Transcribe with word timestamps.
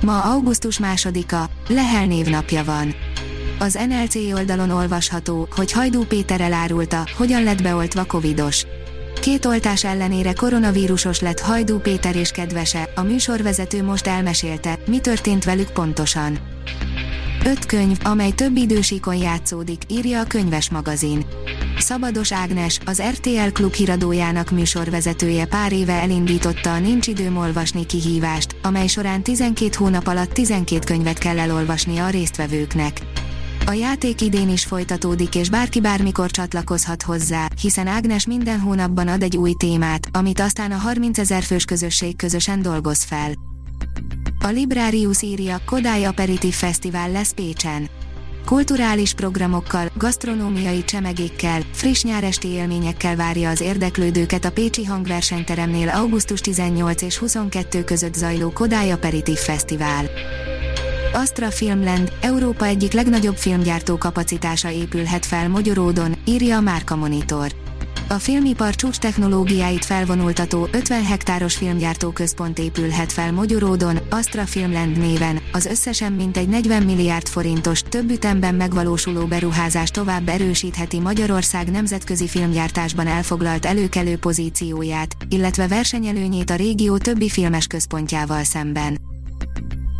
Ma 0.00 0.20
augusztus 0.20 0.78
másodika, 0.78 1.50
Lehel 1.68 2.06
névnapja 2.06 2.64
van. 2.64 2.94
Az 3.58 3.78
NLC 3.88 4.14
oldalon 4.14 4.70
olvasható, 4.70 5.48
hogy 5.56 5.72
Hajdú 5.72 6.04
Péter 6.04 6.40
elárulta, 6.40 7.06
hogyan 7.16 7.42
lett 7.42 7.62
beoltva 7.62 8.04
covidos. 8.04 8.64
Két 9.20 9.44
oltás 9.44 9.84
ellenére 9.84 10.32
koronavírusos 10.32 11.20
lett 11.20 11.40
Hajdú 11.40 11.78
Péter 11.78 12.16
és 12.16 12.30
kedvese, 12.30 12.90
a 12.94 13.02
műsorvezető 13.02 13.82
most 13.82 14.06
elmesélte, 14.06 14.78
mi 14.86 14.98
történt 14.98 15.44
velük 15.44 15.70
pontosan. 15.70 16.38
Öt 17.44 17.66
könyv, 17.66 17.98
amely 18.02 18.30
több 18.30 18.56
idősíkon 18.56 19.16
játszódik, 19.16 19.82
írja 19.88 20.20
a 20.20 20.24
könyves 20.24 20.70
magazin. 20.70 21.26
Szabados 21.80 22.32
Ágnes, 22.32 22.78
az 22.84 23.02
RTL 23.02 23.48
Klub 23.52 23.72
híradójának 23.72 24.50
műsorvezetője 24.50 25.46
pár 25.46 25.72
éve 25.72 25.92
elindította 25.92 26.72
a 26.72 26.78
Nincs 26.78 27.06
időm 27.06 27.36
olvasni 27.36 27.86
kihívást, 27.86 28.56
amely 28.62 28.86
során 28.86 29.22
12 29.22 29.70
hónap 29.76 30.06
alatt 30.06 30.32
12 30.32 30.84
könyvet 30.84 31.18
kell 31.18 31.38
elolvasni 31.38 31.98
a 31.98 32.08
résztvevőknek. 32.08 33.00
A 33.66 33.72
játék 33.72 34.20
idén 34.20 34.48
is 34.48 34.64
folytatódik 34.64 35.34
és 35.34 35.50
bárki 35.50 35.80
bármikor 35.80 36.30
csatlakozhat 36.30 37.02
hozzá, 37.02 37.48
hiszen 37.60 37.86
Ágnes 37.86 38.26
minden 38.26 38.60
hónapban 38.60 39.08
ad 39.08 39.22
egy 39.22 39.36
új 39.36 39.52
témát, 39.52 40.08
amit 40.12 40.40
aztán 40.40 40.72
a 40.72 40.76
30 40.76 41.18
ezer 41.18 41.42
fős 41.42 41.64
közösség 41.64 42.16
közösen 42.16 42.62
dolgoz 42.62 43.02
fel. 43.02 43.32
A 44.40 44.48
Librarius 44.48 45.22
írja, 45.22 45.60
Kodály 45.66 46.04
Aperitív 46.04 46.54
Fesztivál 46.54 47.10
lesz 47.10 47.32
Pécsen. 47.32 47.88
Kulturális 48.44 49.14
programokkal, 49.14 49.90
gasztronómiai 49.94 50.84
csemegékkel, 50.84 51.60
friss 51.72 52.02
nyáresti 52.02 52.48
élményekkel 52.48 53.16
várja 53.16 53.50
az 53.50 53.60
érdeklődőket 53.60 54.44
a 54.44 54.50
Pécsi 54.50 54.84
Hangversenyteremnél 54.84 55.88
augusztus 55.88 56.40
18 56.40 57.02
és 57.02 57.16
22 57.16 57.84
között 57.84 58.14
zajló 58.14 58.50
Kodály 58.50 58.92
Aperitív 58.92 59.38
Fesztivál. 59.38 60.04
Astra 61.12 61.50
Filmland, 61.50 62.12
Európa 62.20 62.64
egyik 62.64 62.92
legnagyobb 62.92 63.36
filmgyártó 63.36 63.98
kapacitása 63.98 64.70
épülhet 64.70 65.26
fel 65.26 65.48
Magyaródon, 65.48 66.16
írja 66.24 66.56
a 66.56 66.60
Márka 66.60 66.96
Monitor. 66.96 67.52
A 68.12 68.18
filmipar 68.18 68.74
csúcs 68.74 68.98
technológiáit 68.98 69.84
felvonultató 69.84 70.68
50 70.72 71.04
hektáros 71.04 71.56
filmgyártó 71.56 72.10
központ 72.10 72.58
épülhet 72.58 73.12
fel 73.12 73.32
Magyaródon, 73.32 73.98
Astra 74.08 74.46
Filmland 74.46 74.98
néven, 74.98 75.38
az 75.52 75.66
összesen 75.66 76.12
mintegy 76.12 76.48
40 76.48 76.82
milliárd 76.82 77.28
forintos, 77.28 77.82
több 77.82 78.10
ütemben 78.10 78.54
megvalósuló 78.54 79.26
beruházás 79.26 79.90
tovább 79.90 80.28
erősítheti 80.28 81.00
Magyarország 81.00 81.70
nemzetközi 81.70 82.28
filmgyártásban 82.28 83.06
elfoglalt 83.06 83.66
előkelő 83.66 84.16
pozícióját, 84.16 85.16
illetve 85.28 85.68
versenyelőnyét 85.68 86.50
a 86.50 86.56
régió 86.56 86.96
többi 86.96 87.28
filmes 87.28 87.66
központjával 87.66 88.44
szemben. 88.44 88.98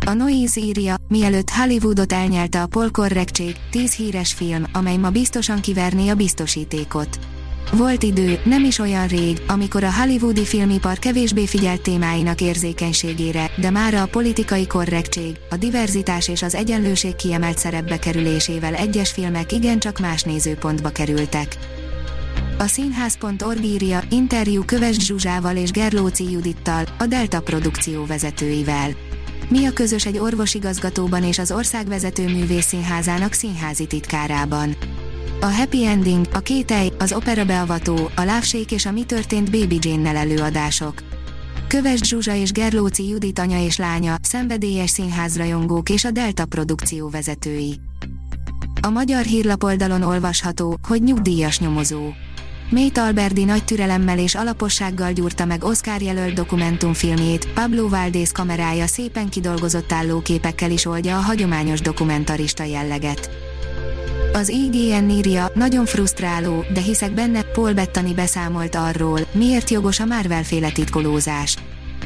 A 0.05 0.13
Noise 0.13 0.59
írja, 0.59 0.95
mielőtt 1.07 1.49
Hollywoodot 1.49 2.13
elnyelte 2.13 2.61
a 2.61 2.67
polkorrektség, 2.67 3.55
10 3.69 3.93
híres 3.93 4.33
film, 4.33 4.63
amely 4.73 4.97
ma 4.97 5.09
biztosan 5.09 5.59
kiverné 5.59 6.09
a 6.09 6.15
biztosítékot. 6.15 7.19
Volt 7.71 8.03
idő, 8.03 8.39
nem 8.43 8.63
is 8.63 8.79
olyan 8.79 9.07
rég, 9.07 9.41
amikor 9.47 9.83
a 9.83 9.93
hollywoodi 9.93 10.45
filmipar 10.45 10.99
kevésbé 10.99 11.45
figyelt 11.45 11.81
témáinak 11.81 12.41
érzékenységére, 12.41 13.51
de 13.57 13.69
mára 13.69 14.01
a 14.01 14.05
politikai 14.05 14.67
korrektség, 14.67 15.35
a 15.49 15.55
diverzitás 15.55 16.27
és 16.27 16.41
az 16.41 16.55
egyenlőség 16.55 17.15
kiemelt 17.15 17.57
szerepbe 17.57 17.99
kerülésével 17.99 18.75
egyes 18.75 19.11
filmek 19.11 19.51
igencsak 19.51 19.99
más 19.99 20.23
nézőpontba 20.23 20.89
kerültek. 20.89 21.57
A 22.57 22.67
színház.org 22.67 23.63
írja, 23.63 24.01
interjú 24.09 24.63
Köves 24.65 24.95
Zsuzsával 24.95 25.55
és 25.55 25.71
Gerlóci 25.71 26.31
Judittal, 26.31 26.83
a 26.97 27.05
Delta 27.05 27.41
produkció 27.41 28.05
vezetőivel. 28.05 28.89
Mi 29.49 29.65
a 29.65 29.71
közös 29.71 30.05
egy 30.05 30.17
orvosigazgatóban 30.17 31.23
és 31.23 31.39
az 31.39 31.51
ország 31.51 31.87
vezető 31.87 32.23
művészszínházának 32.23 33.33
színházi 33.33 33.85
titkárában? 33.85 34.75
A 35.43 35.51
Happy 35.51 35.85
Ending, 35.85 36.25
a 36.33 36.39
Kétej, 36.39 36.91
az 36.99 37.13
Opera 37.13 37.45
Beavató, 37.45 38.09
a 38.15 38.23
Lávsék 38.23 38.71
és 38.71 38.85
a 38.85 38.91
Mi 38.91 39.03
történt 39.03 39.51
Baby 39.51 39.77
Jane-nel 39.81 40.15
előadások. 40.15 41.03
Köves 41.67 41.99
Zsuzsa 41.99 42.33
és 42.33 42.51
Gerlóci 42.51 43.07
Judit 43.07 43.39
anya 43.39 43.63
és 43.63 43.77
lánya, 43.77 44.15
szenvedélyes 44.21 44.89
színházrajongók 44.89 45.89
és 45.89 46.05
a 46.05 46.11
Delta 46.11 46.45
produkció 46.45 47.09
vezetői. 47.09 47.79
A 48.81 48.89
magyar 48.89 49.23
hírlapoldalon 49.23 50.01
olvasható, 50.01 50.77
hogy 50.87 51.03
nyugdíjas 51.03 51.59
nyomozó. 51.59 52.09
Mély 52.69 52.91
Alberdi 52.93 53.43
nagy 53.43 53.65
türelemmel 53.65 54.19
és 54.19 54.35
alapossággal 54.35 55.11
gyúrta 55.11 55.45
meg 55.45 55.63
Oscar 55.63 56.01
jelölt 56.01 56.33
dokumentumfilmjét, 56.33 57.47
Pablo 57.53 57.89
Valdés 57.89 58.31
kamerája 58.31 58.87
szépen 58.87 59.29
kidolgozott 59.29 59.91
állóképekkel 59.91 60.71
is 60.71 60.85
oldja 60.85 61.17
a 61.17 61.21
hagyományos 61.21 61.81
dokumentarista 61.81 62.63
jelleget. 62.63 63.50
Az 64.33 64.49
IGN 64.49 65.09
írja, 65.09 65.51
nagyon 65.53 65.85
frusztráló, 65.85 66.65
de 66.73 66.81
hiszek 66.81 67.13
benne, 67.13 67.41
Paul 67.41 67.73
Bettany 67.73 68.15
beszámolt 68.15 68.75
arról, 68.75 69.19
miért 69.31 69.69
jogos 69.69 69.99
a 69.99 70.05
Marvel 70.05 70.43
féle 70.43 70.71
titkolózás. 70.71 71.57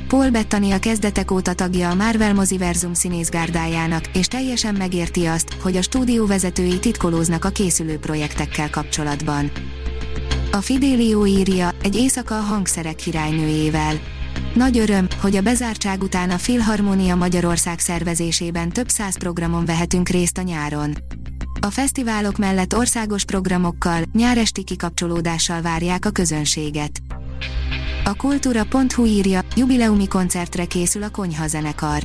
Paul 0.08 0.30
Bettany 0.30 0.72
a 0.72 0.80
kezdetek 0.80 1.32
óta 1.32 1.54
tagja 1.54 1.90
a 1.90 1.96
Marvel 1.96 2.34
moziverzum 2.34 2.94
színészgárdájának, 2.94 4.08
és 4.14 4.28
teljesen 4.28 4.76
megérti 4.76 5.26
azt, 5.26 5.54
hogy 5.62 5.78
a 5.78 5.82
stúdió 5.82 6.26
vezetői 6.26 6.80
titkolóznak 6.80 7.46
a 7.46 7.50
készülő 7.50 7.98
projektekkel 7.98 8.70
kapcsolatban. 8.70 9.52
A 10.52 10.62
Fidelio 10.62 11.26
írja, 11.26 11.72
egy 11.84 11.96
éjszaka 11.96 12.38
a 12.38 12.42
hangszerek 12.42 12.96
királynőjével. 12.96 14.00
Nagy 14.54 14.78
öröm, 14.78 15.08
hogy 15.22 15.36
a 15.36 15.42
bezártság 15.42 16.02
után 16.02 16.30
a 16.30 16.38
Filharmonia 16.38 17.16
Magyarország 17.16 17.80
szervezésében 17.80 18.70
több 18.70 18.90
száz 18.90 19.18
programon 19.18 19.66
vehetünk 19.66 20.10
részt 20.10 20.38
a 20.38 20.42
nyáron. 20.42 20.98
A 21.66 21.70
fesztiválok 21.70 22.38
mellett 22.38 22.76
országos 22.76 23.26
programokkal, 23.26 24.02
nyáresti 24.14 24.64
kikapcsolódással 24.64 25.62
várják 25.62 26.06
a 26.06 26.10
közönséget. 26.10 27.02
A 28.04 28.14
kultúra.hu 28.14 29.06
írja, 29.06 29.42
jubileumi 29.56 30.08
koncertre 30.08 30.66
készül 30.66 31.04
a 31.04 31.10
Konyha 31.10 31.48
zenekar. 31.48 32.04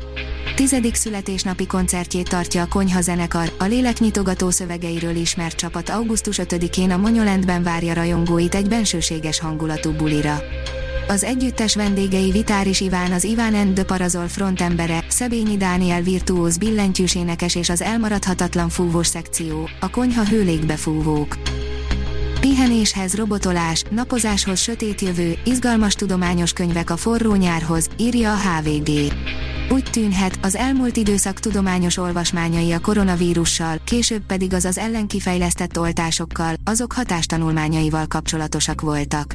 Tizedik 0.57 0.95
születésnapi 0.95 1.67
koncertjét 1.67 2.29
tartja 2.29 2.63
a 2.63 2.67
Konyha 2.67 3.01
zenekar, 3.01 3.53
a 3.59 3.65
léleknyitogató 3.65 4.51
szövegeiről 4.51 5.15
ismert 5.15 5.57
csapat 5.57 5.89
augusztus 5.89 6.39
5-én 6.43 6.91
a 6.91 6.97
Monyolendben 6.97 7.63
várja 7.63 7.95
rajongóit 7.95 8.55
egy 8.55 8.69
bensőséges 8.69 9.41
hangulatú 9.41 9.93
bulira. 9.93 10.43
Az 11.09 11.25
együttes 11.25 11.75
vendégei 11.75 12.31
Vitáris 12.31 12.81
Iván 12.81 13.13
az 13.13 13.25
Iván 13.25 13.55
and 13.55 13.75
the 13.75 13.85
Parazol 13.85 14.29
frontembere, 14.29 15.00
Szebényi 15.21 15.57
Dániel 15.57 16.03
virtuóz 16.03 16.59
billentyűs 16.59 17.15
énekes 17.15 17.55
és 17.55 17.69
az 17.69 17.83
elmaradhatatlan 17.83 18.69
fúvós 18.69 19.07
szekció, 19.07 19.69
a 19.81 19.91
konyha 19.91 20.27
hőlékbefúvók. 20.27 21.37
Pihenéshez 22.41 23.15
robotolás, 23.15 23.83
napozáshoz 23.91 24.61
sötét 24.61 25.01
jövő, 25.01 25.35
izgalmas 25.45 25.95
tudományos 25.95 26.53
könyvek 26.53 26.91
a 26.91 26.97
forró 26.97 27.35
nyárhoz, 27.35 27.89
írja 27.97 28.33
a 28.33 28.37
HVG. 28.37 28.91
Úgy 29.71 29.85
tűnhet, 29.91 30.39
az 30.43 30.57
elmúlt 30.57 30.97
időszak 30.97 31.41
tudományos 31.41 31.97
olvasmányai 31.97 32.73
a 32.73 32.81
koronavírussal, 32.81 33.77
később 33.85 34.23
pedig 34.27 34.55
az 34.55 34.65
az 34.65 34.79
ellenkifejlesztett 34.79 35.79
oltásokkal, 35.79 36.55
azok 36.65 36.93
hatástanulmányaival 36.93 38.07
kapcsolatosak 38.07 38.81
voltak. 38.81 39.35